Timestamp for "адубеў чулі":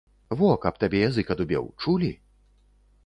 1.35-2.11